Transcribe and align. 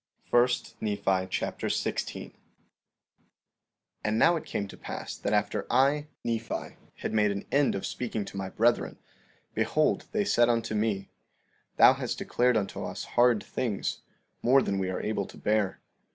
1 0.31 0.47
Nephi 0.81 1.27
Chapter 1.29 1.69
16 1.69 2.31
16:1 2.31 2.33
And 4.03 4.17
now 4.17 4.35
it 4.35 4.45
came 4.47 4.67
to 4.67 4.75
pass 4.75 5.15
that 5.15 5.31
after 5.31 5.67
I, 5.71 6.07
Nephi, 6.23 6.77
had 6.95 7.13
made 7.13 7.29
an 7.29 7.45
end 7.51 7.75
of 7.75 7.85
speaking 7.85 8.25
to 8.25 8.35
my 8.35 8.49
brethren, 8.49 8.97
behold 9.53 10.07
they 10.11 10.25
said 10.25 10.49
unto 10.49 10.73
me: 10.73 11.11
Thou 11.77 11.93
hast 11.93 12.17
declared 12.17 12.57
unto 12.57 12.83
us 12.83 13.03
hard 13.13 13.43
things, 13.43 14.01
more 14.41 14.63
than 14.63 14.79
we 14.79 14.89
are 14.89 15.03
able 15.03 15.27
to 15.27 15.37
bear. 15.37 15.79